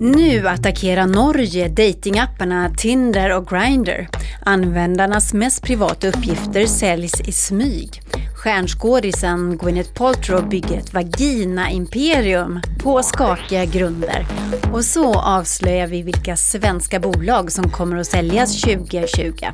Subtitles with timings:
[0.00, 4.08] Nu attackerar Norge datingapparna Tinder och Grindr.
[4.44, 8.02] Användarnas mest privata uppgifter säljs i smyg.
[8.36, 14.26] Stjärnskådisen Gwyneth Paltrow bygger ett vagina-imperium på skakiga grunder.
[14.72, 19.46] Och så avslöjar vi vilka svenska bolag som kommer att säljas 2020.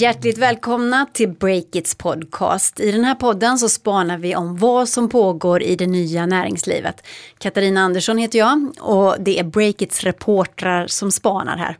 [0.00, 2.80] Hjärtligt välkomna till Breakits podcast.
[2.80, 7.06] I den här podden så spanar vi om vad som pågår i det nya näringslivet.
[7.38, 11.76] Katarina Andersson heter jag och det är Breakits reportrar som spanar här.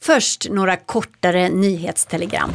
[0.00, 2.50] Först några kortare nyhetstelegram.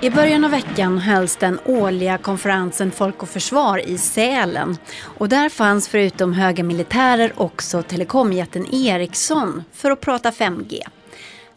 [0.00, 4.78] I början av veckan hölls den årliga konferensen Folk och Försvar i Sälen.
[5.00, 10.82] Och där fanns förutom höga militärer också telekomjätten Ericsson för att prata 5G.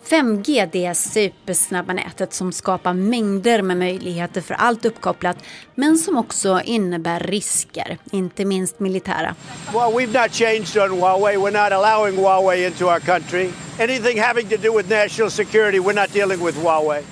[0.09, 5.37] 5G det är supersnabba nätet som skapar mängder med möjligheter för allt uppkopplat
[5.75, 9.35] men som också innebär risker, inte minst militära.
[9.73, 11.37] Well, we've not changed on Huawei.
[11.37, 13.49] We're not allowing Huawei into our country.
[13.79, 17.03] Anything having to do with national security, we're not dealing with Huawei.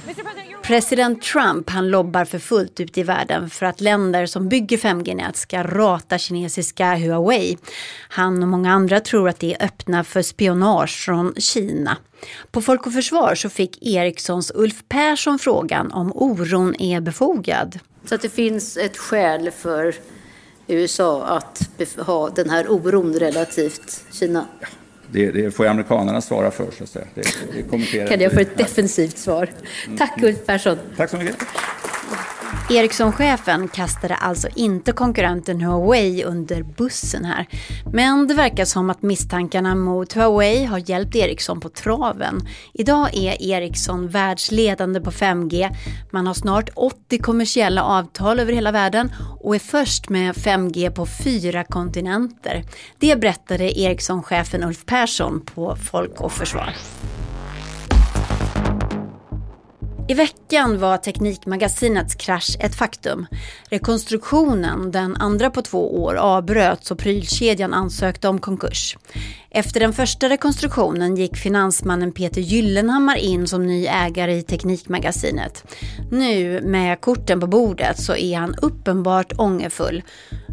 [0.70, 5.36] President Trump han lobbar för fullt ut i världen för att länder som bygger 5G-nät
[5.36, 7.58] ska rata kinesiska Huawei.
[8.10, 11.98] Han och många andra tror att det är öppna för spionage från Kina.
[12.52, 17.80] På Folk och Försvar så fick Ericssons Ulf Persson frågan om oron är befogad.
[18.06, 19.96] Så att det finns ett skäl för
[20.68, 24.46] USA att ha den här oron relativt Kina?
[25.12, 26.72] Det, det får amerikanerna svara för.
[26.78, 27.06] Så att säga.
[27.14, 27.22] Det,
[27.92, 29.50] det kan jag få ett defensivt svar?
[29.98, 30.78] Tack Ulf Persson.
[30.98, 31.36] Tack så mycket.
[32.72, 37.48] Ericsson-chefen kastade alltså inte konkurrenten Huawei under bussen här.
[37.94, 42.48] Men det verkar som att misstankarna mot Huawei har hjälpt Ericsson på traven.
[42.74, 45.76] Idag är Ericsson världsledande på 5G.
[46.12, 51.06] Man har snart 80 kommersiella avtal över hela världen och är först med 5G på
[51.24, 52.64] fyra kontinenter.
[53.00, 56.76] Det berättade Ericsson-chefen Ulf Persson på Folk och Försvar.
[60.10, 63.28] I veckan var Teknikmagasinets krasch ett faktum.
[63.70, 68.98] Rekonstruktionen, den andra på två år, avbröts och prylkedjan ansökte om konkurs.
[69.50, 75.76] Efter den första rekonstruktionen gick finansmannen Peter Gyllenhammar in som ny ägare i Teknikmagasinet.
[76.12, 80.04] Nu, med korten på bordet, så är han uppenbart ångerfull.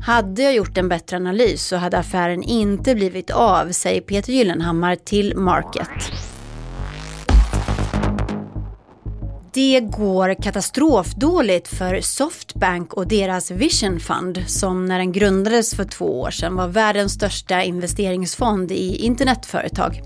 [0.06, 4.96] Hade jag gjort en bättre analys så hade affären inte blivit av, säger Peter Gyllenhammar
[4.96, 6.12] till Market.
[9.56, 16.20] Det går katastrofdåligt för Softbank och deras Vision Fund som när den grundades för två
[16.20, 20.02] år sedan var världens största investeringsfond i internetföretag.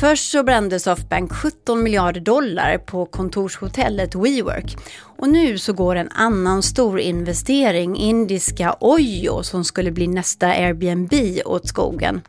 [0.00, 4.76] Först så brände Softbank 17 miljarder dollar på kontorshotellet WeWork
[5.18, 11.12] och nu så går en annan stor investering, indiska Oyo, som skulle bli nästa Airbnb
[11.44, 12.20] åt skogen.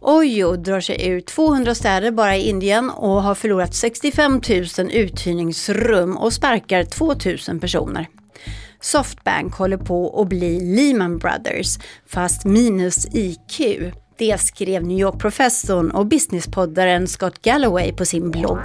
[0.00, 4.40] Oyo drar sig ur 200 städer bara i Indien och har förlorat 65
[4.78, 7.14] 000 uthyrningsrum och sparkar 2
[7.48, 8.08] 000 personer.
[8.80, 13.60] Softbank håller på att bli Lehman Brothers, fast minus IQ.
[14.16, 18.60] Det skrev New York-professorn och businesspoddaren Scott Galloway på sin blogg.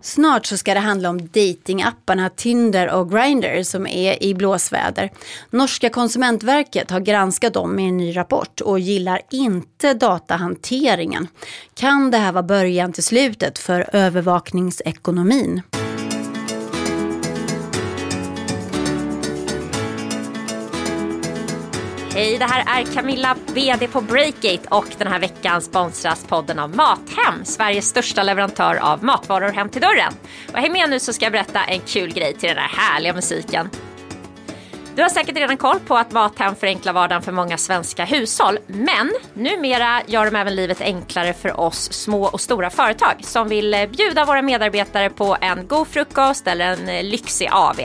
[0.00, 5.10] Snart så ska det handla om datingapparna Tinder och Grindr som är i blåsväder.
[5.50, 11.28] Norska konsumentverket har granskat dem i en ny rapport och gillar inte datahanteringen.
[11.74, 15.62] Kan det här vara början till slutet för övervakningsekonomin?
[22.16, 26.76] Hej, det här är Camilla, VD på Breakgate och den här veckan sponsras podden av
[26.76, 30.12] Mathem, Sveriges största leverantör av matvaror hem till dörren.
[30.52, 33.12] Och häng med nu så ska jag berätta en kul grej till den här härliga
[33.12, 33.70] musiken.
[34.94, 38.58] Du har säkert redan koll på att Mathem förenklar vardagen för många svenska hushåll.
[38.66, 43.88] Men numera gör de även livet enklare för oss små och stora företag som vill
[43.96, 47.80] bjuda våra medarbetare på en god frukost eller en lyxig AV.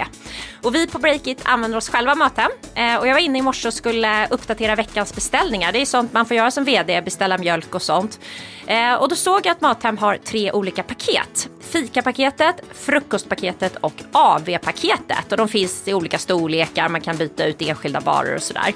[0.63, 2.51] Och vi på Breakit använder oss själva av Mathem.
[2.75, 5.71] Eh, och jag var inne i morse och skulle uppdatera veckans beställningar.
[5.71, 8.19] Det är sånt man får göra som VD, beställa mjölk och sånt.
[8.67, 11.49] Eh, och då såg jag att Mathem har tre olika paket.
[11.61, 15.31] Fikapaketet, frukostpaketet och AV-paketet.
[15.31, 18.73] Och de finns i olika storlekar, man kan byta ut enskilda varor och sådär.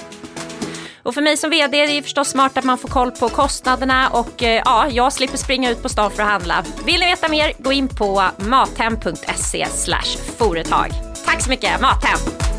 [1.03, 4.09] Och för mig som VD är det förstås smart att man får koll på kostnaderna
[4.09, 6.63] och eh, ja, jag slipper springa ut på stan för att handla.
[6.85, 9.65] Vill ni veta mer, gå in på mathem.se
[10.37, 11.14] företag.
[11.25, 12.54] Tack så mycket, Mathem!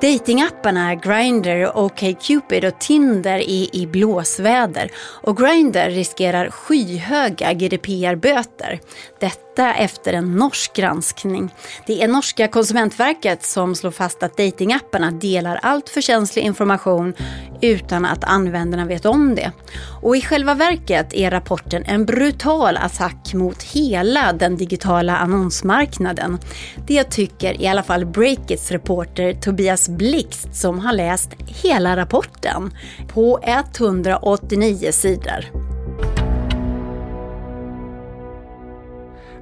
[0.00, 8.80] Datingapparna Grindr, OkCupid och Tinder är i blåsväder och Grindr riskerar skyhöga GDPR-böter.
[9.20, 11.54] Detta efter en norsk granskning.
[11.86, 17.14] Det är norska konsumentverket som slår fast att datingapparna delar allt för känslig information
[17.60, 19.52] utan att användarna vet om det.
[20.02, 26.38] Och i själva verket är rapporten en brutal attack mot hela den digitala annonsmarknaden.
[26.86, 32.70] Det tycker i alla fall Breakits reporter Tobias Blixt som har läst hela rapporten
[33.08, 35.44] på 189 sidor.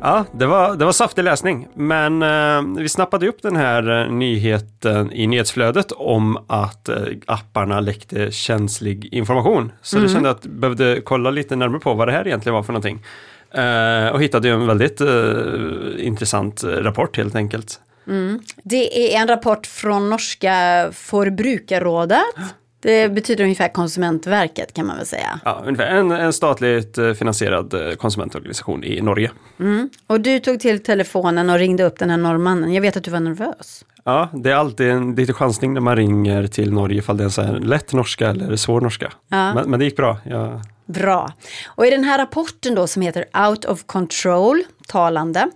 [0.04, 4.12] Ja, det var, det var saftig läsning, men eh, vi snappade upp den här eh,
[4.12, 9.72] nyheten i nyhetsflödet om att eh, apparna läckte känslig information.
[9.82, 10.08] Så mm.
[10.08, 12.72] det kände att jag behövde kolla lite närmare på vad det här egentligen var för
[12.72, 13.02] någonting.
[13.50, 17.80] Eh, och hittade en väldigt eh, intressant rapport helt enkelt.
[18.06, 18.40] Mm.
[18.62, 22.22] Det är en rapport från norska Forbrukarrådet.
[22.84, 25.40] Det betyder ungefär Konsumentverket kan man väl säga.
[25.44, 29.30] Ja, ungefär en, en statligt eh, finansierad eh, konsumentorganisation i Norge.
[29.60, 29.90] Mm.
[30.06, 32.72] Och du tog till telefonen och ringde upp den här norrmannen.
[32.72, 33.84] Jag vet att du var nervös.
[34.04, 37.28] Ja, det är alltid en lite chansning när man ringer till Norge ifall det är
[37.28, 39.12] så här lätt norska eller svår norska.
[39.28, 39.54] Ja.
[39.54, 40.18] Men, men, det gick bra.
[40.24, 40.60] Jag...
[40.86, 41.32] Bra.
[41.66, 45.50] Och i den här rapporten då som heter Out of Control, talande,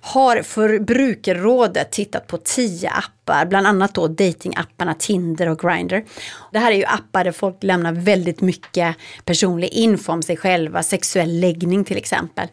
[0.00, 6.04] har Förbrukarrådet tittat på tio appar, bland annat då datingapparna Tinder och Grindr.
[6.52, 10.82] Det här är ju appar där folk lämnar väldigt mycket personlig info om sig själva,
[10.82, 12.48] sexuell läggning till exempel.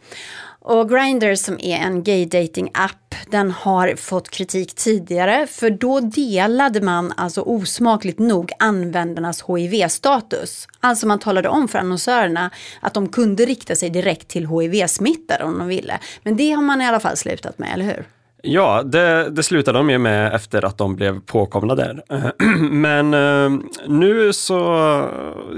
[0.67, 5.99] Och Grindr som är en gay dating app den har fått kritik tidigare för då
[5.99, 10.67] delade man alltså osmakligt nog användarnas HIV-status.
[10.79, 15.59] Alltså man talade om för annonsörerna att de kunde rikta sig direkt till HIV-smittade om
[15.59, 15.99] de ville.
[16.23, 18.05] Men det har man i alla fall slutat med, eller hur?
[18.47, 22.03] Ja, det, det slutade de ju med efter att de blev påkomna där.
[22.69, 25.09] Men eh, nu så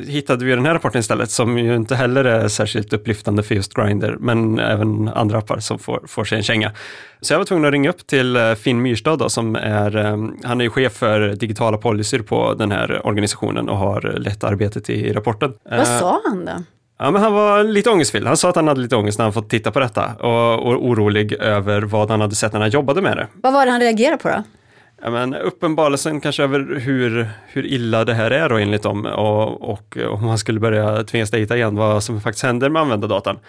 [0.08, 3.74] hittade vi den här rapporten istället som ju inte heller är särskilt upplyftande för just
[3.74, 6.72] Grindr, men även andra appar som får, får sig en känga.
[7.22, 10.18] Så jag var tvungen att ringa upp till eh, Finn Myrstad då, som är, eh,
[10.44, 15.14] han är chef för digitala policyer på den här organisationen och har lett arbetet i
[15.14, 15.54] rapporten.
[15.70, 16.52] Vad sa han då?
[17.00, 18.28] Ja, men han var lite ångestfylld.
[18.28, 20.86] Han sa att han hade lite ångest när han fått titta på detta och, och
[20.86, 23.28] orolig över vad han hade sett när han jobbade med det.
[23.34, 24.44] Vad var det han reagerade på då?
[25.02, 29.70] Ja, men uppenbarelsen kanske över hur, hur illa det här är då enligt dem och,
[29.70, 33.40] och om man skulle börja tvingas dejta igen vad som faktiskt händer med användardatan.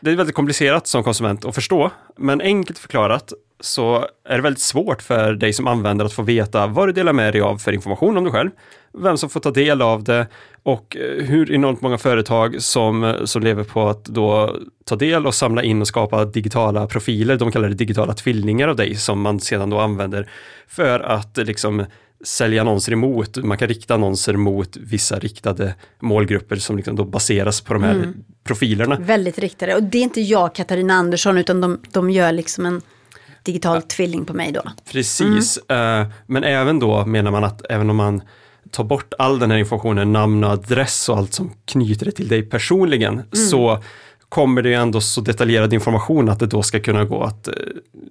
[0.00, 4.62] Det är väldigt komplicerat som konsument att förstå, men enkelt förklarat så är det väldigt
[4.62, 7.72] svårt för dig som användare att få veta vad du delar med dig av för
[7.72, 8.50] information om dig själv,
[8.92, 10.26] vem som får ta del av det
[10.62, 15.26] och eh, hur enormt många företag som, eh, som lever på att då ta del
[15.26, 19.20] och samla in och skapa digitala profiler, de kallar det digitala tvillingar av dig som
[19.20, 20.28] man sedan då använder
[20.68, 21.84] för att eh, liksom
[22.24, 23.36] sälja annonser emot.
[23.36, 27.94] Man kan rikta annonser mot vissa riktade målgrupper som liksom då baseras på de här
[27.94, 28.14] mm.
[28.44, 28.96] profilerna.
[29.00, 32.82] Väldigt riktade och det är inte jag Katarina Andersson utan de, de gör liksom en
[33.48, 33.80] digital ja.
[33.80, 34.62] tvilling på mig då.
[34.92, 36.06] Precis, mm.
[36.26, 38.22] men även då menar man att även om man
[38.70, 42.28] tar bort all den här informationen, namn och adress och allt som knyter det till
[42.28, 43.26] dig personligen, mm.
[43.32, 43.82] så
[44.28, 47.54] kommer det ju ändå så detaljerad information att det då ska kunna gå att, eh,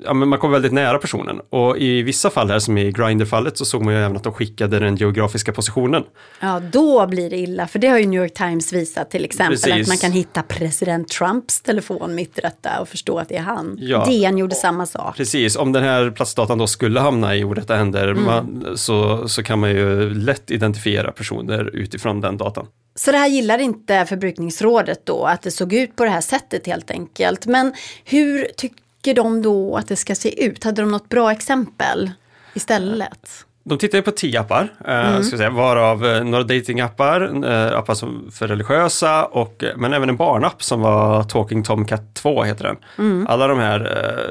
[0.03, 1.41] ja men man kommer väldigt nära personen.
[1.49, 4.33] Och i vissa fall här som i Grindr-fallet så såg man ju även att de
[4.33, 6.03] skickade den geografiska positionen.
[6.39, 9.57] Ja, då blir det illa, för det har ju New York Times visat till exempel,
[9.57, 9.81] Precis.
[9.81, 13.41] att man kan hitta president Trumps telefon mitt i detta och förstå att det är
[13.41, 13.77] han.
[13.79, 14.05] Ja.
[14.05, 15.17] DN gjorde samma sak.
[15.17, 18.23] Precis, om den här platsdatan då skulle hamna i orätta händer mm.
[18.23, 22.67] man, så, så kan man ju lätt identifiera personer utifrån den datan.
[22.97, 26.67] Så det här gillar inte förbrukningsrådet då, att det såg ut på det här sättet
[26.67, 27.45] helt enkelt.
[27.45, 27.73] Men
[28.05, 30.63] hur tycker de då att det ska se ut?
[30.63, 32.11] Hade de något bra exempel
[32.53, 33.45] istället?
[33.63, 35.23] De tittar på tio appar, eh, mm.
[35.23, 40.17] ska säga, varav eh, några datingappar, eh, appar som för religiösa, och, men även en
[40.17, 42.77] barnapp som var Talking Tomcat 2 heter den.
[42.97, 43.27] Mm.
[43.27, 43.79] Alla de här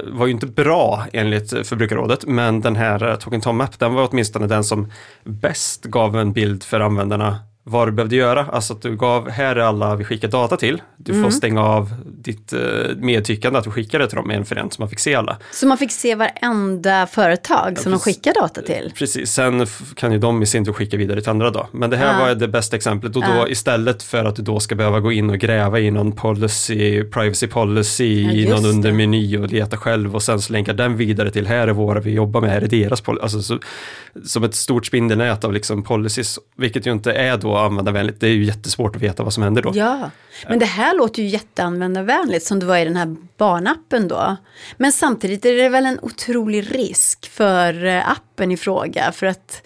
[0.06, 4.46] var ju inte bra enligt Förbrukarrådet, men den här Talking Tom App, den var åtminstone
[4.46, 4.92] den som
[5.24, 8.46] bäst gav en bild för användarna vad du behövde göra.
[8.52, 10.82] Alltså att du gav, här är alla vi skickar data till.
[10.96, 11.24] Du mm.
[11.24, 12.60] får stänga av ditt eh,
[12.96, 15.36] medtyckande att du skickar det till dem en för en så man fick se alla.
[15.52, 18.92] Så man fick se varenda företag ja, som de skickar data till?
[18.94, 21.68] Precis, sen kan ju de i sin tur skicka vidare till andra då.
[21.72, 22.26] Men det här ja.
[22.26, 23.48] var det bästa exemplet och då ja.
[23.48, 27.46] istället för att du då ska behöva gå in och gräva i någon policy, privacy
[27.46, 31.68] policy, i någon undermeny och leta själv och sen så länkar den vidare till här
[31.68, 33.22] är våra vi jobbar med, här är deras policy.
[33.22, 33.58] Alltså, så,
[34.24, 38.20] som ett stort spindelnät av liksom policies, vilket ju inte är då användarvänligt.
[38.20, 39.72] Det är ju jättesvårt att veta vad som händer då.
[39.74, 40.10] Ja,
[40.48, 44.36] men det här låter ju jätteanvändarvänligt som det var i den här barnappen då.
[44.76, 49.62] Men samtidigt är det väl en otrolig risk för eh, appen i fråga för att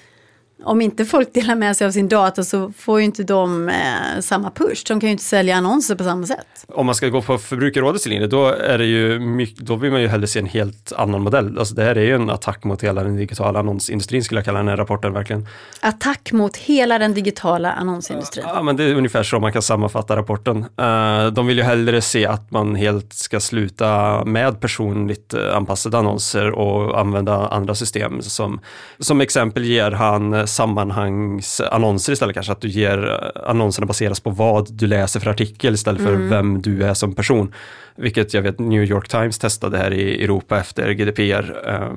[0.64, 4.20] om inte folk delar med sig av sin data så får ju inte de eh,
[4.20, 4.84] samma push.
[4.88, 6.46] De kan ju inte sälja annonser på samma sätt.
[6.68, 10.00] Om man ska gå på Förbrukarrådets linje, då, är det ju mycket, då vill man
[10.00, 11.58] ju hellre se en helt annan modell.
[11.58, 14.58] Alltså det här är ju en attack mot hela den digitala annonsindustrin skulle jag kalla
[14.58, 15.46] den här rapporten verkligen.
[15.80, 18.44] Attack mot hela den digitala annonsindustrin.
[18.48, 20.56] Ja, men det är ungefär så man kan sammanfatta rapporten.
[20.56, 25.98] Uh, de vill ju hellre se att man helt ska sluta med personligt uh, anpassade
[25.98, 28.22] annonser och använda andra system.
[28.22, 28.60] Som,
[28.98, 34.86] som exempel ger han sammanhangsannonser istället kanske, att du ger annonserna baseras på vad du
[34.86, 36.28] läser för artikel istället för mm.
[36.28, 37.54] vem du är som person.
[37.96, 41.88] Vilket jag vet New York Times testade här i Europa efter GDPR, eh,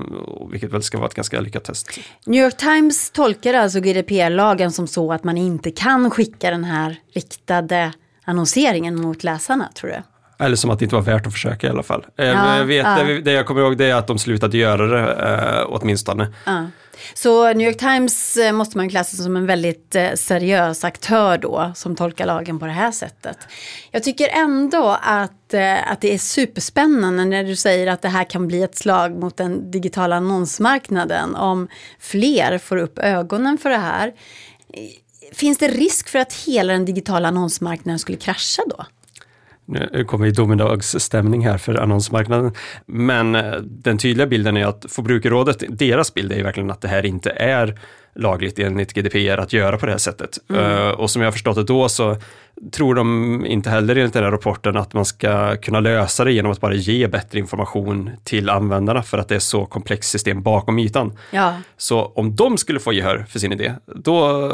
[0.52, 2.00] vilket väl ska vara ett ganska lyckat test.
[2.26, 6.96] New York Times tolkar alltså GDPR-lagen som så att man inte kan skicka den här
[7.14, 7.94] riktade
[8.26, 9.98] annonseringen mot läsarna, tror du?
[10.46, 12.06] Eller som att det inte var värt att försöka i alla fall.
[12.18, 13.04] Eh, ja, jag vet, ja.
[13.24, 16.28] det, jag kommer ihåg det är att de slutade göra det eh, åtminstone.
[16.46, 16.66] Ja.
[17.14, 21.72] Så New York Times eh, måste man klassa som en väldigt eh, seriös aktör då
[21.76, 23.38] som tolkar lagen på det här sättet.
[23.92, 28.24] Jag tycker ändå att, eh, att det är superspännande när du säger att det här
[28.24, 31.68] kan bli ett slag mot den digitala annonsmarknaden om
[32.00, 34.14] fler får upp ögonen för det här.
[35.32, 38.86] Finns det risk för att hela den digitala annonsmarknaden skulle krascha då?
[39.66, 42.52] Nu kommer ju domedagsstämning här för annonsmarknaden.
[42.86, 46.88] Men eh, den tydliga bilden är att Forbrukarrådet, deras bild är ju verkligen att det
[46.88, 47.80] här inte är
[48.16, 50.38] lagligt enligt GDPR att göra på det här sättet.
[50.50, 50.62] Mm.
[50.64, 52.18] Uh, och som jag har förstått det då så
[52.72, 56.52] tror de inte heller enligt den här rapporten att man ska kunna lösa det genom
[56.52, 60.80] att bara ge bättre information till användarna för att det är så komplext system bakom
[60.80, 61.18] ytan.
[61.32, 61.56] Ja.
[61.78, 64.52] Så om de skulle få gehör för sin idé, då,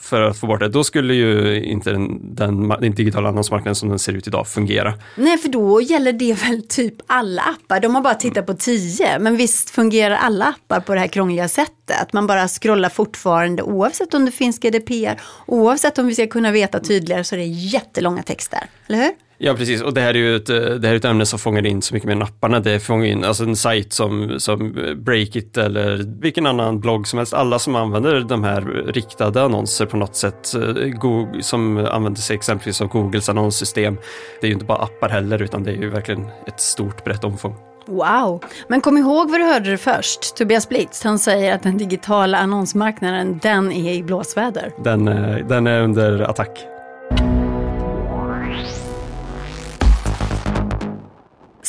[0.00, 3.88] för att få bort det, då skulle ju inte den, den, den digitala annonsmarknaden som
[3.88, 4.94] den ser ut idag fungera.
[5.16, 7.80] Nej, för då gäller det väl typ alla appar.
[7.80, 11.48] De har bara tittat på tio, men visst fungerar alla appar på det här krångliga
[11.48, 12.12] sättet.
[12.12, 16.80] Man bara scrollar fortfarande oavsett om det finns GDPR, oavsett om vi ska kunna veta
[16.92, 19.12] tydligare så är det jättelånga texter, eller hur?
[19.44, 19.82] Ja, precis.
[19.82, 21.94] Och det här är ju ett, det här är ett ämne som fångar in så
[21.94, 22.60] mycket mer napparna.
[22.60, 27.34] Det fångar in, alltså en sajt som, som Breakit eller vilken annan blogg som helst.
[27.34, 32.36] Alla som använder de här riktade annonser på något sätt, eh, Google, som använder sig
[32.36, 33.96] exempelvis av Googles annonssystem.
[34.40, 37.24] Det är ju inte bara appar heller, utan det är ju verkligen ett stort brett
[37.24, 37.54] omfång.
[37.86, 40.36] Wow, men kom ihåg var du hörde det först.
[40.36, 44.72] Tobias Blitz, han säger att den digitala annonsmarknaden, den är i blåsväder.
[44.84, 46.71] Den, eh, den är under attack.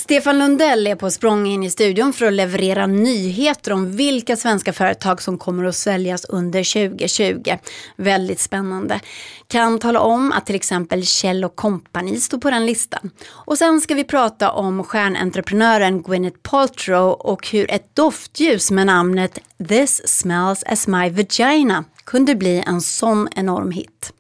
[0.03, 4.73] Stefan Lundell är på språng in i studion för att leverera nyheter om vilka svenska
[4.73, 7.57] företag som kommer att säljas under 2020.
[7.95, 8.99] Väldigt spännande.
[9.47, 13.11] Kan tala om att till exempel Kjell Company står på den listan.
[13.29, 19.39] Och sen ska vi prata om stjärnentreprenören Gwyneth Paltrow och hur ett doftljus med namnet
[19.69, 24.13] This smells as my vagina kunde bli en sån enorm hit.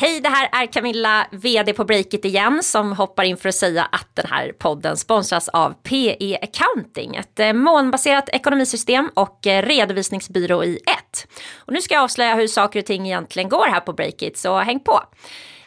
[0.00, 3.84] Hej, det här är Camilla, VD på Breakit igen, som hoppar in för att säga
[3.84, 10.64] att den här podden sponsras av PE Accounting, ett eh, molnbaserat ekonomisystem och eh, redovisningsbyrå
[10.64, 11.26] i ett.
[11.56, 14.58] Och nu ska jag avslöja hur saker och ting egentligen går här på Breakit, så
[14.58, 15.00] häng på.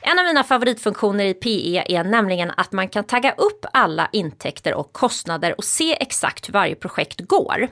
[0.05, 4.73] En av mina favoritfunktioner i PE är nämligen att man kan tagga upp alla intäkter
[4.73, 7.67] och kostnader och se exakt hur varje projekt går.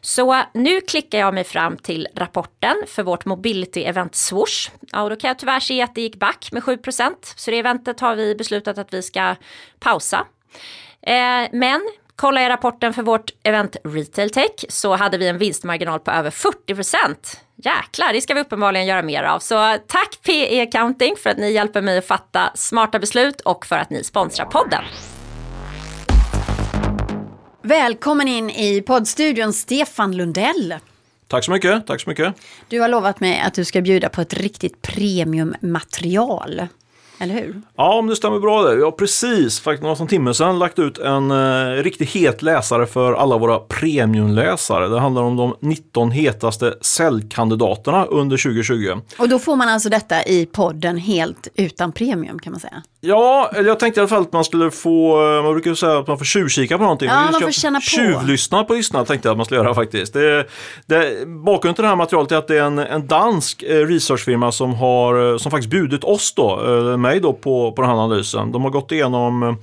[0.00, 4.70] Så nu klickar jag mig fram till rapporten för vårt mobility-event Swoosh.
[4.92, 7.58] Ja, och då kan jag tyvärr se att det gick back med 7% så det
[7.58, 9.34] eventet har vi beslutat att vi ska
[9.78, 10.26] pausa.
[11.02, 11.80] Eh, men
[12.22, 16.30] kollar jag rapporten för vårt event Retail Tech så hade vi en vinstmarginal på över
[16.30, 16.56] 40
[17.56, 19.38] Jäklar, det ska vi uppenbarligen göra mer av.
[19.38, 23.76] Så tack PE Accounting för att ni hjälper mig att fatta smarta beslut och för
[23.76, 24.84] att ni sponsrar podden.
[27.62, 30.74] Välkommen in i poddstudion Stefan Lundell.
[31.28, 32.34] Tack så mycket, tack så mycket.
[32.68, 36.68] Du har lovat mig att du ska bjuda på ett riktigt premiummaterial
[37.22, 37.62] eller hur?
[37.76, 38.76] Ja, om det stämmer bra det.
[38.76, 43.12] Vi har precis, faktiskt några timme sedan, lagt ut en eh, riktigt het läsare för
[43.12, 44.88] alla våra premiumläsare.
[44.88, 49.00] Det handlar om de 19 hetaste säljkandidaterna under 2020.
[49.18, 52.82] Och då får man alltså detta i podden helt utan premium kan man säga?
[53.04, 56.06] Ja, jag tänkte i alla fall att man skulle få, eh, man brukar säga att
[56.06, 57.08] man får tjuvkika på någonting.
[57.08, 57.82] Ja, man får känna på.
[57.82, 60.12] Tjuvlyssna på lyssna tänkte jag att man skulle göra faktiskt.
[60.12, 60.46] Det,
[60.86, 64.52] det, bakgrunden till det här materialet är att det är en, en dansk eh, researchfirma
[64.52, 66.56] som har, som faktiskt bjudit oss då,
[66.96, 68.52] mig då på, på den här analysen.
[68.52, 69.56] De har gått igenom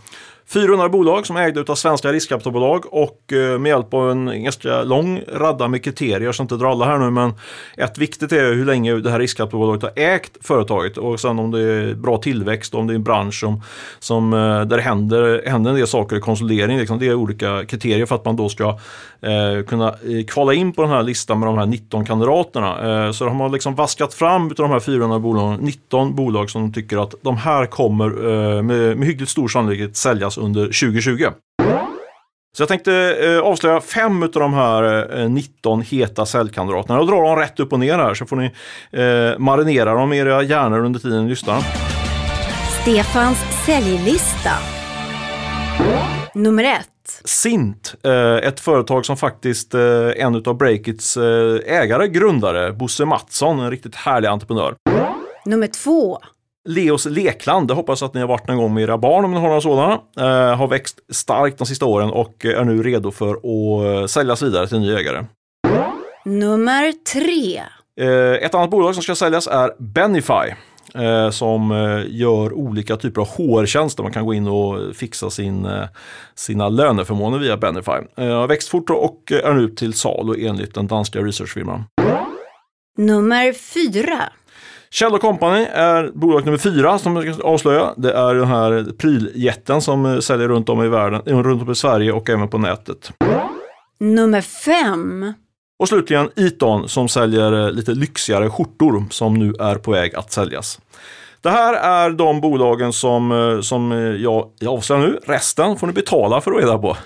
[0.53, 4.84] 400 bolag som är ägda av svenska riskkapitalbolag och eh, med hjälp av en ganska
[4.84, 7.34] lång radda med kriterier, jag ska inte dra alla här nu, men
[7.77, 11.62] ett viktigt är hur länge det här riskkapitalbolaget har ägt företaget och sen om det
[11.62, 13.62] är bra tillväxt, om det är en bransch som,
[14.00, 16.77] som, eh, där det händer, händer en del saker i konsolidering.
[16.77, 17.00] Liksom.
[17.00, 18.70] Det är olika kriterier för att man då ska
[19.22, 23.06] eh, kunna eh, kvala in på den här listan med de här 19 kandidaterna.
[23.06, 26.62] Eh, så de har liksom vaskat fram av de här 400 bolagen 19 bolag som
[26.62, 31.25] de tycker att de här kommer eh, med, med hyggligt stor sannolikhet säljas under 2020.
[32.58, 37.00] Så jag tänkte eh, avslöja fem av de här eh, 19 heta säljkandidaterna.
[37.00, 38.46] Jag drar dem rätt upp och ner här så får ni
[38.91, 41.63] eh, marinera dem i era hjärnor under tiden ni lyssnar.
[42.81, 44.51] Stefans säljlista.
[46.36, 47.22] Nummer ett.
[47.25, 49.81] Sint, eh, ett företag som faktiskt eh,
[50.15, 54.75] en av Breakits eh, ägare, grundare, Bosse Mattsson, en riktigt härlig entreprenör.
[55.46, 56.19] Nummer två.
[56.70, 59.40] Leos lekland, det hoppas att ni har varit någon gång med era barn om ni
[59.40, 60.00] har några sådana.
[60.18, 64.42] Eh, har växt starkt de sista åren och är nu redo för att eh, säljas
[64.42, 65.26] vidare till en ny ägare.
[66.26, 67.62] Nummer tre.
[68.02, 70.54] Eh, ett annat bolag som ska säljas är Benify.
[70.94, 74.04] Eh, som eh, gör olika typer av HR-tjänster.
[74.04, 75.84] Man kan gå in och fixa sin, eh,
[76.36, 77.92] sina löneförmåner via Benify.
[78.16, 81.84] Har växt fort och är nu till salu enligt den danska researchfirman.
[82.98, 84.24] Nummer fyra.
[84.91, 87.93] Kjell Company är bolag nummer fyra som jag ska avslöja.
[87.98, 91.72] Det är den här pryljätten som eh, säljer runt om i världen, eh, runt om
[91.72, 93.12] i Sverige och även på nätet.
[94.00, 95.34] Nummer fem.
[95.79, 100.31] Och slutligen Eton som säljer eh, lite lyxigare skjortor som nu är på väg att
[100.31, 100.79] säljas.
[101.41, 105.19] Det här är de bolagen som, som jag, jag avslöjar nu.
[105.25, 106.98] Resten får ni betala för att reda på.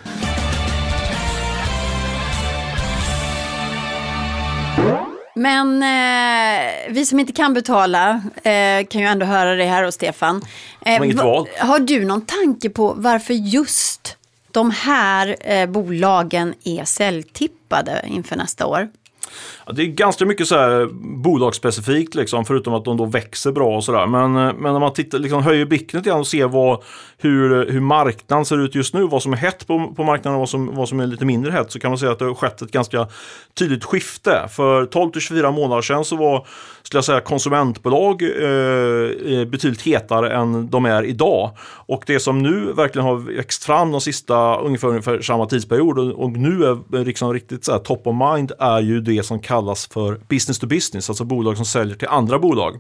[5.35, 9.95] Men eh, vi som inte kan betala eh, kan ju ändå höra det här hos
[9.95, 10.41] Stefan.
[10.85, 11.45] Eh, va-.
[11.59, 14.17] Har du någon tanke på varför just
[14.51, 18.89] de här eh, bolagen är säljtippade inför nästa år?
[19.65, 20.89] Ja, det är ganska mycket så här
[21.23, 24.07] bolagsspecifikt, liksom, förutom att de då växer bra och sådär.
[24.07, 26.83] Men, eh, men om man tittar, liksom, höjer blicken lite grann och ser vad,
[27.17, 30.39] hur, hur marknaden ser ut just nu, vad som är hett på, på marknaden och
[30.39, 32.33] vad som, vad som är lite mindre hett, så kan man säga att det har
[32.33, 33.07] skett ett ganska
[33.53, 34.47] tydligt skifte.
[34.51, 36.47] För 12 till 24 månader sedan så var
[36.83, 41.51] skulle jag säga, konsumentbolag eh, eh, betydligt hetare än de är idag.
[41.85, 46.23] Och det som nu verkligen har växt fram de sista ungefär, ungefär samma tidsperiod och,
[46.23, 49.87] och nu är liksom riktigt så här, top of mind är ju det som kallas
[49.87, 52.79] för business to business, alltså bolag som säljer till andra bolag.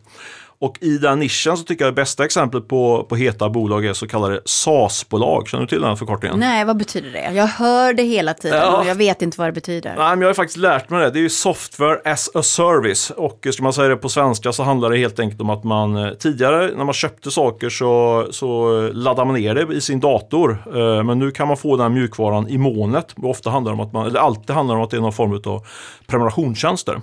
[0.59, 3.93] Och i den nischen så tycker jag det bästa exemplet på, på heta bolag är
[3.93, 5.47] så kallade SaaS-bolag.
[5.47, 6.39] Känner du till den förkortningen?
[6.39, 7.31] Nej, vad betyder det?
[7.33, 8.77] Jag hör det hela tiden Ja.
[8.77, 9.95] och jag vet inte vad det betyder.
[9.97, 11.09] Nej, men jag har faktiskt lärt mig det.
[11.09, 13.09] Det är ju software as a service.
[13.17, 15.95] Och ska man säga det på svenska så handlar det helt enkelt om att man
[15.97, 20.63] eh, tidigare när man köpte saker så, så laddade man ner det i sin dator.
[20.75, 23.13] Eh, Men nu kan man få den här mjukvaran i molnet.
[23.17, 25.01] Och Ofta handlar det om att man, eller alltid handlar det om att det är
[25.01, 25.65] någon form av
[26.07, 27.01] prenumerationstjänster.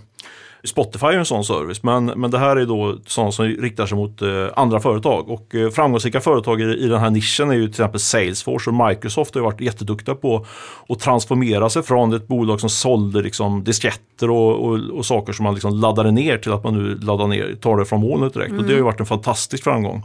[0.64, 3.98] Spotify är en sån service, men, men det här är då sånt som riktar sig
[3.98, 5.30] mot eh, andra företag.
[5.30, 8.88] Och eh, framgångsrika företag i, i den här nischen är ju till exempel Salesforce och
[8.88, 10.46] Microsoft har varit jätteduktiga på
[10.88, 15.44] att transformera sig från ett bolag som sålde liksom disketter och, och, och saker som
[15.44, 18.52] man liksom laddade ner till att man nu laddar ner, tar det från molnet direkt.
[18.52, 20.02] Och det har ju varit en fantastisk framgång.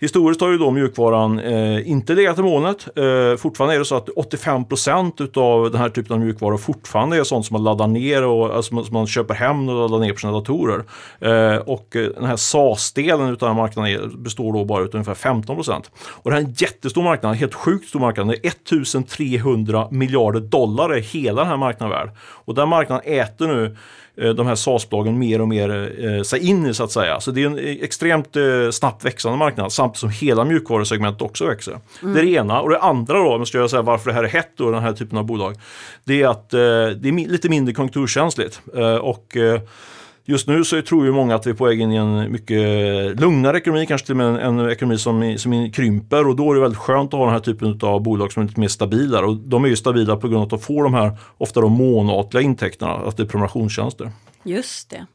[0.00, 2.88] Historiskt har ju då mjukvaran eh, inte legat i molnet.
[2.96, 7.24] Eh, fortfarande är det så att 85% utav den här typen av mjukvaror fortfarande är
[7.24, 10.18] sånt som man laddar ner och alltså, som man köper hem och laddar ner på
[10.18, 10.84] sina datorer.
[11.20, 15.14] Eh, och eh, den här SAS-delen av den här marknaden består då bara av ungefär
[15.14, 15.84] 15%.
[16.06, 18.28] Och det här är en jättestor marknad, helt sjukt stor marknad.
[18.28, 22.10] Det är 1300 miljarder dollar är hela den här marknaden värd.
[22.20, 23.76] Och den marknaden äter nu
[24.18, 27.20] de här SAS-bolagen mer och mer eh, sig in i så att säga.
[27.20, 31.46] Så det är en eh, extremt eh, snabbt växande marknad samtidigt som hela mjukvarusegmentet också
[31.46, 31.80] växer.
[32.00, 32.60] Det är det ena.
[32.60, 34.82] Och det andra då, om jag ska säga varför det här är hett då, den
[34.82, 35.54] här typen av bolag.
[36.04, 38.60] Det är att eh, det är lite mindre konjunkturkänsligt.
[38.76, 39.60] Eh, och eh,
[40.30, 43.20] Just nu så tror ju många att vi är på väg in i en mycket
[43.20, 46.54] lugnare ekonomi, kanske till och med en, en ekonomi som, som krymper och då är
[46.54, 49.20] det väldigt skönt att ha den här typen av bolag som är lite mer stabila.
[49.20, 51.72] Och de är ju stabila på grund av att de får de här ofta de
[51.72, 54.10] månatliga intäkterna, att det är prenumerationstjänster.
[54.42, 55.06] Just det.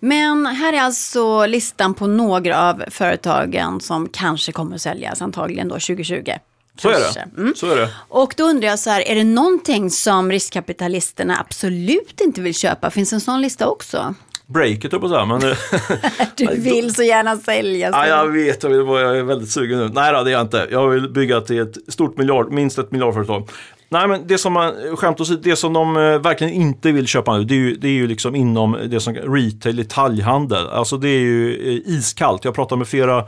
[0.00, 5.68] Men här är alltså listan på några av företagen som kanske kommer att säljas, antagligen
[5.68, 6.32] då 2020.
[6.78, 7.28] Så är.
[7.38, 7.54] Mm.
[7.56, 7.88] Så är det.
[8.08, 12.90] Och då undrar jag så här, är det någonting som riskkapitalisterna absolut inte vill köpa?
[12.90, 14.14] Finns en sån lista också?
[14.52, 15.40] Breaket höll på att säga, men
[16.36, 17.90] Du vill så gärna sälja.
[17.92, 19.88] ja, så- jag vet, jag, vill, jag är väldigt sugen nu.
[19.92, 20.68] Nej då, det är jag inte.
[20.70, 23.48] Jag vill bygga till ett stort miljard, minst ett miljardföretag.
[23.92, 27.38] Nej men det som man, skämt åsido, det som de eh, verkligen inte vill köpa
[27.38, 30.68] nu det är ju, det är ju liksom inom det som retail, detaljhandel.
[30.68, 32.44] Alltså det är ju eh, iskallt.
[32.44, 33.24] Jag pratar med flera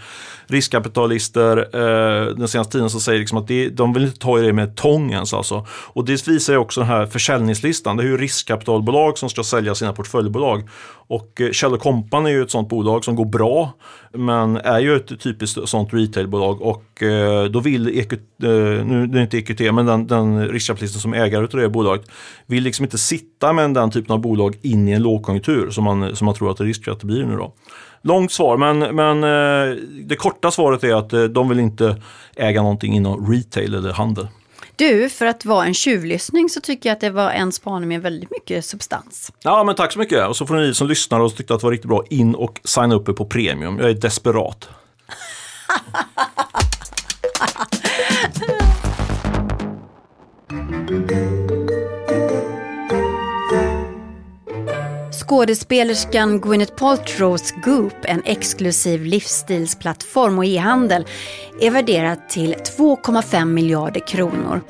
[0.47, 4.43] riskkapitalister eh, den senaste tiden som säger liksom att det, de vill inte ta i
[4.43, 5.67] det med tångens alltså.
[5.71, 7.97] Och det visar ju också den här försäljningslistan.
[7.97, 10.69] Det är ju riskkapitalbolag som ska sälja sina portföljbolag.
[11.07, 13.73] Och eh, Kjell Company är ju ett sånt bolag som går bra
[14.15, 18.19] men är ju ett typiskt sånt retailbolag och eh, då vill EQ, eh,
[18.87, 22.07] nu det är inte EQT, men den, den riskkapitalisten som ägare av det bolaget
[22.47, 26.17] vill liksom inte sitta med den typen av bolag in i en lågkonjunktur som man,
[26.17, 27.53] som man tror att det riskerar att det blir nu då.
[28.03, 32.03] Långt svar, men, men eh, det korta svaret är att eh, de vill inte
[32.37, 34.29] äga någonting inom retail eller handel.
[34.77, 38.03] Du, för att vara en tjuvlyssning så tycker jag att det var en spaning med
[38.03, 39.33] väldigt mycket substans.
[39.43, 40.29] Ja, men tack så mycket.
[40.29, 42.61] Och så får ni som lyssnar och tyckte att det var riktigt bra in och
[42.65, 43.79] signa upp er på premium.
[43.79, 44.69] Jag är desperat.
[55.27, 61.07] Skådespelerskan Gwyneth Paltrows Goop, en exklusiv livsstilsplattform och e-handel,
[61.61, 64.61] är värderad till 2,5 miljarder kronor.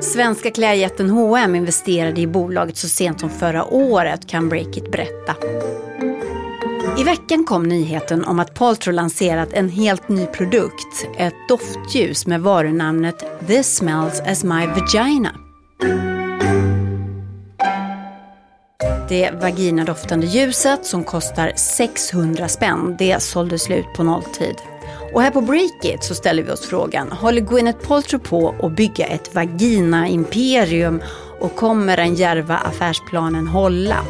[0.00, 5.34] Svenska klädjätten H&M investerade i bolaget så sent som förra året, kan Breakit berätta.
[6.98, 12.40] I veckan kom nyheten om att Paltrow lanserat en helt ny produkt, ett doftljus med
[12.40, 15.45] varunamnet This smells as my vagina.
[19.08, 24.56] Det vaginadoftande ljuset som kostar 600 spänn, det sålde slut på nolltid.
[25.12, 29.06] Och här på Breakit så ställer vi oss frågan, håller Gwyneth Paltrow på att bygga
[29.06, 31.02] ett vagina-imperium
[31.40, 34.04] och kommer den järva affärsplanen hålla?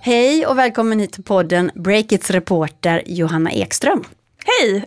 [0.00, 4.04] Hej och välkommen hit till podden Breakits reporter Johanna Ekström.
[4.44, 4.84] Hej!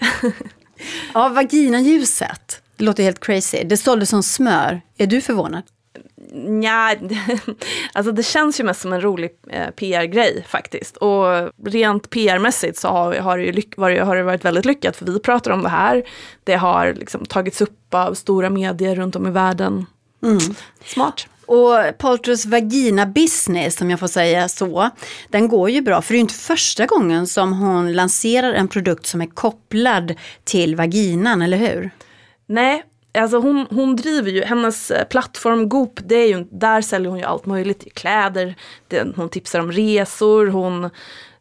[1.13, 2.61] ja, vaginaljuset.
[2.77, 3.63] Det låter helt crazy.
[3.63, 4.81] Det sålde som smör.
[4.97, 5.63] Är du förvånad?
[6.63, 6.95] Ja,
[7.93, 10.97] alltså det känns ju mest som en rolig eh, PR-grej faktiskt.
[10.97, 15.05] Och rent PR-mässigt så har, har, det ju varit, har det varit väldigt lyckat för
[15.05, 16.03] vi pratar om det här.
[16.43, 19.85] Det har liksom tagits upp av stora medier runt om i världen.
[20.23, 20.39] Mm.
[20.85, 21.27] Smart.
[21.45, 24.89] Och Paltrows vagina business, om jag får säga så,
[25.29, 26.01] den går ju bra.
[26.01, 30.75] För det är inte första gången som hon lanserar en produkt som är kopplad till
[30.75, 31.91] vaginan, eller hur?
[32.47, 32.83] Nej,
[33.13, 37.19] alltså hon, hon driver ju, hennes eh, plattform Goop, det är ju, där säljer hon
[37.19, 37.93] ju allt möjligt.
[37.93, 38.55] Kläder,
[38.87, 40.89] det, hon tipsar om resor, hon,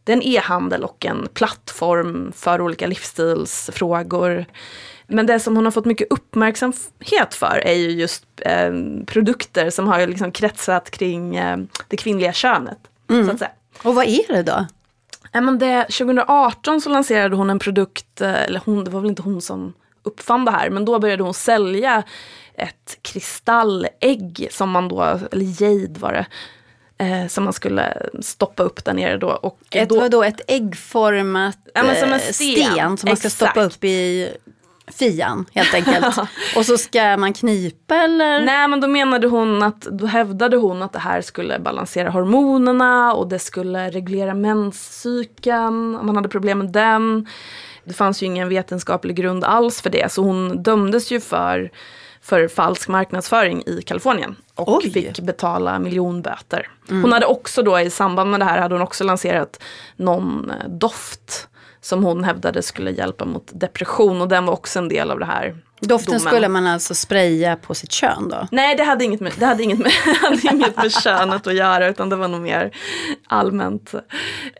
[0.05, 4.47] det är en e-handel och en plattform för olika livsstilsfrågor.
[5.07, 8.73] Men det som hon har fått mycket uppmärksamhet för är ju just eh,
[9.07, 12.79] produkter som har liksom kretsat kring eh, det kvinnliga könet.
[13.11, 13.27] Mm.
[13.27, 13.51] Så att säga.
[13.83, 14.67] Och vad är det då?
[15.33, 19.11] Ja, men det, 2018 så lanserade hon en produkt, eh, eller hon, det var väl
[19.11, 19.73] inte hon som
[20.07, 22.03] uppfann det här, men då började hon sälja
[22.55, 26.27] ett kristallägg som man då, eller jade var det,
[27.05, 29.29] eh, som man skulle stoppa upp där nere då.
[29.29, 33.35] Och ett, då, vadå, ett äggformat ja, en sten, sten som man ska Exakt.
[33.35, 34.31] stoppa upp i
[34.89, 36.19] fian helt enkelt.
[36.57, 38.41] och så ska man knipa eller?
[38.41, 43.15] Nej men då menade hon att, då hävdade hon att det här skulle balansera hormonerna
[43.15, 47.27] och det skulle reglera menscykeln om man hade problem med den.
[47.87, 51.71] Det fanns ju ingen vetenskaplig grund alls för det så hon dömdes ju för,
[52.21, 54.91] för falsk marknadsföring i Kalifornien och Oj.
[54.91, 56.69] fick betala miljonböter.
[56.89, 57.03] Mm.
[57.03, 59.63] Hon hade också då i samband med det här hade hon också lanserat
[59.97, 61.49] någon eh, doft
[61.81, 65.27] som hon hävdade skulle hjälpa mot depression och den var också en del av det
[65.27, 66.21] här Doften domen.
[66.21, 68.49] skulle man alltså spraya på sitt kön då?
[68.51, 71.89] Nej, det hade inget med, det hade inget med, hade inget med könet att göra
[71.89, 72.71] utan det var nog mer
[73.27, 73.95] allmänt.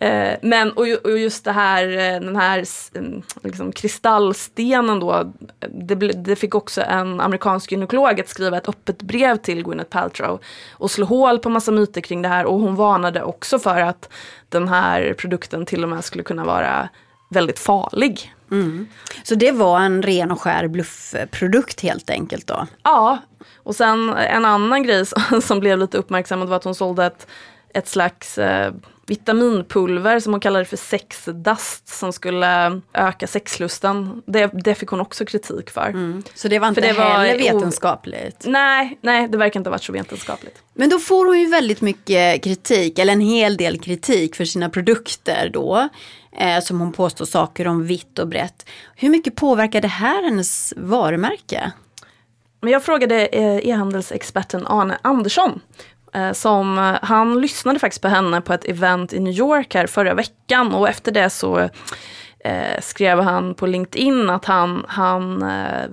[0.01, 5.33] Eh, men och, och, just det här, eh, den här mm, liksom, kristallstenen då,
[5.69, 10.41] det, det, fick också en amerikansk gynekolog att skriva ett öppet brev till Gwyneth Paltrow
[10.73, 14.09] och slå hål på massa myter kring det här och hon varnade också för att
[14.49, 16.89] den här produkten till och med skulle kunna vara
[17.31, 18.36] väldigt farlig.
[18.51, 18.87] Mm.
[19.23, 22.67] Så det var en ren och skär bluffprodukt helt enkelt då?
[22.83, 23.19] Ja,
[23.57, 25.05] och sen en annan grej
[25.43, 27.27] som blev lite uppmärksammad var att hon sålde ett,
[27.75, 28.73] ett slags eh,
[29.07, 34.23] vitaminpulver som hon kallade för sexdust som skulle öka sexlusten.
[34.27, 35.89] Det, det fick hon också kritik för.
[35.89, 36.23] Mm.
[36.35, 38.45] Så det var inte för det heller var vetenskapligt?
[38.47, 40.63] Nej, nej, det verkar inte ha varit så vetenskapligt.
[40.75, 44.71] Men då får hon ju väldigt mycket kritik, eller en hel del kritik för sina
[44.71, 45.89] produkter då
[46.39, 48.69] eh, som hon påstår saker om vitt och brett.
[48.97, 51.73] Hur mycket påverkar det här hennes varumärke?
[52.61, 55.61] Men jag frågade eh, e-handelsexperten Arne Andersson
[56.17, 59.87] Eh, som, eh, han lyssnade faktiskt på henne på ett event i New York här
[59.87, 60.75] förra veckan.
[60.75, 61.59] Och efter det så
[62.39, 65.87] eh, skrev han på LinkedIn att han, han eh,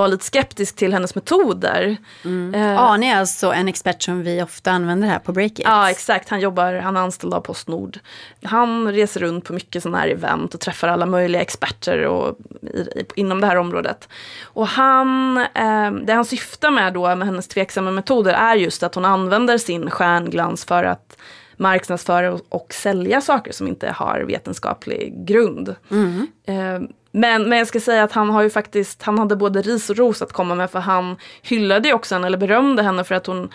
[0.00, 1.96] var lite skeptisk till hennes metoder.
[2.24, 2.54] Mm.
[2.54, 5.60] Eh, Arne är alltså en expert som vi ofta använder här på Breakit.
[5.64, 7.98] Ja exakt, han jobbar, han är anställd av Postnord.
[8.42, 12.80] Han reser runt på mycket sådana här event och träffar alla möjliga experter och, i,
[12.80, 14.08] i, inom det här området.
[14.44, 18.94] Och han, eh, det han syftar med då med hennes tveksamma metoder är just att
[18.94, 21.16] hon använder sin stjärnglans för att
[21.56, 25.74] marknadsföra och, och sälja saker som inte har vetenskaplig grund.
[26.46, 26.80] Eh,
[27.12, 29.96] men, men jag ska säga att han har ju faktiskt, han hade både ris och
[29.96, 33.26] ros att komma med för han hyllade ju också henne, eller berömde henne för att
[33.26, 33.50] hon,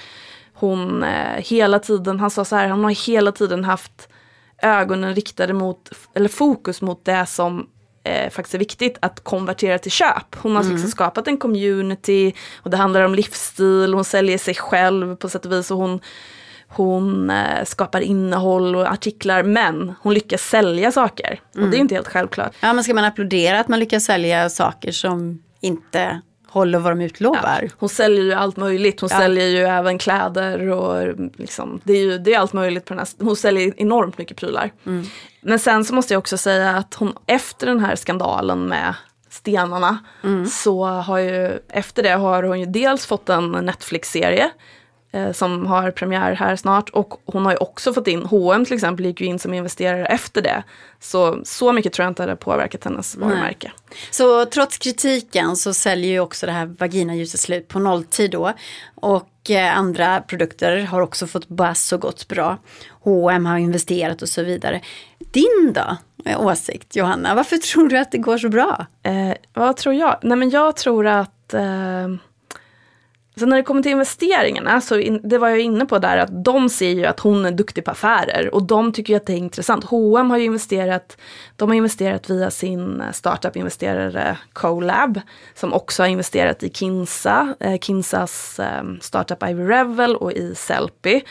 [0.54, 4.10] hon eh, hela tiden, han sa så här, han har hela tiden haft
[4.62, 7.68] ögonen riktade mot, eller fokus mot det som
[8.04, 10.36] eh, faktiskt är viktigt att konvertera till köp.
[10.36, 15.16] Hon har liksom skapat en community och det handlar om livsstil, hon säljer sig själv
[15.16, 16.00] på sätt och vis och hon
[16.76, 21.40] hon eh, skapar innehåll och artiklar men hon lyckas sälja saker.
[21.54, 22.52] Och det är ju inte helt självklart.
[22.60, 27.02] Ja, men ska man applådera att man lyckas sälja saker som inte håller vad de
[27.02, 27.70] utlovar?
[27.78, 29.02] Hon säljer ju allt möjligt.
[29.02, 29.18] Hon Ja.
[29.20, 33.00] säljer ju även kläder och liksom, det är ju det är allt möjligt på den
[33.00, 33.26] här.
[33.26, 34.72] Hon säljer enormt mycket prylar.
[35.42, 38.94] Men sen så måste jag också säga att hon efter den här skandalen med
[39.30, 39.98] stenarna
[40.52, 44.50] så har ju efter det har hon ju dels fått en Netflix-serie
[45.34, 49.06] som har premiär här snart och hon har ju också fått in, H&M till exempel
[49.06, 50.64] gick ju in som investerare efter det.
[51.00, 53.72] Så, så mycket tror jag inte hade påverkat hennes varumärke.
[54.12, 58.54] Så trots kritiken så säljer ju också det här vaginaljuset slut på nolltid då.
[58.96, 62.58] Och eh, andra produkter har också fått buzz och gått bra.
[63.04, 64.82] H&M har investerat och så vidare.
[65.20, 68.86] Din då, eh, åsikt Johanna, varför tror du att det går så bra?
[69.04, 70.20] Eh, vad tror jag?
[70.22, 72.08] Nej men jag tror att eh,
[73.38, 76.44] Sen när det kommer till investeringarna, så in, det var jag inne på där, att
[76.44, 79.34] de ser ju att hon är duktig på affärer och de tycker ju att det
[79.34, 79.84] är intressant.
[79.84, 81.18] H&M har ju investerat,
[81.56, 85.22] de har investerat via sin eh, startup-investerare Colab,
[85.54, 91.22] som också har investerat i Kinsa, eh, Kinsas eh, startup Ivy Revel och i Sellpy.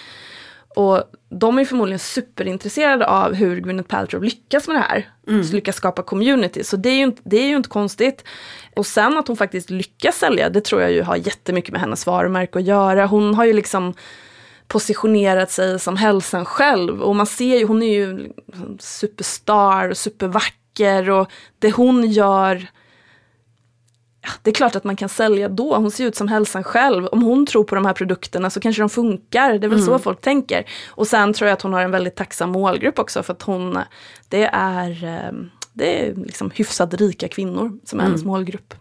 [0.77, 1.03] Och
[1.39, 5.09] de är förmodligen superintresserade av hur Gwyneth Paltrow lyckas med det här.
[5.45, 6.65] Så lyckas skapa community.
[6.65, 8.25] Så det är, ju inte, det är ju inte konstigt.
[8.77, 12.07] Och sen att hon faktiskt lyckas sälja, det tror jag ju har jättemycket med hennes
[12.07, 13.07] varumärke att göra.
[13.07, 13.95] Hon har ju liksom
[14.69, 17.03] positionerat sig som hälsan själv.
[17.03, 18.33] Och man ser ju, hon är ju
[18.79, 21.11] superstar och supervacker.
[21.11, 22.67] Och det hon gör
[24.43, 25.77] det är klart att man kan sälja då.
[25.77, 27.07] Hon ser ut som hälsan själv.
[27.07, 29.59] Om hon tror på de här produkterna så kanske de funkar.
[29.59, 30.65] Det är väl så folk tänker.
[30.89, 33.23] Och sen tror jag att hon har en väldigt tacksam målgrupp också.
[33.23, 33.79] För att hon,
[34.29, 35.33] det är, eh,
[35.73, 38.75] det är liksom hyfsat rika kvinnor som är hennes målgrupp.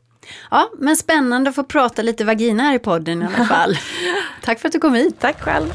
[0.52, 3.78] Ja, men spännande att få prata lite vagina här i podden i alla fall.
[4.42, 5.16] Tack för att du kom hit.
[5.20, 5.70] Tack själv.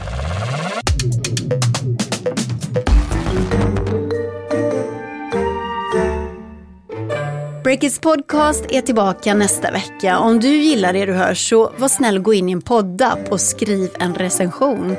[7.68, 10.18] Breakits podcast är tillbaka nästa vecka.
[10.18, 13.32] Om du gillar det du hör så var snäll och gå in i en poddapp
[13.32, 14.96] och skriv en recension.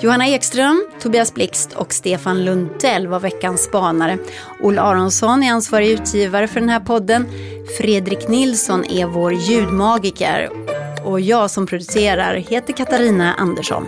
[0.00, 4.18] Johanna Ekström, Tobias Blixt och Stefan Lundell var veckans spanare.
[4.62, 7.26] Olle Aronsson är ansvarig utgivare för den här podden.
[7.78, 10.50] Fredrik Nilsson är vår ljudmagiker.
[11.04, 13.86] Och jag som producerar heter Katarina Andersson.